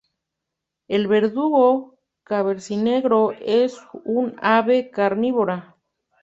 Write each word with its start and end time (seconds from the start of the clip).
El 0.87 1.07
verdugo 1.07 1.99
cabecinegro 2.23 3.33
es 3.33 3.77
un 4.03 4.35
ave 4.41 4.89
carnívora. 4.89 5.77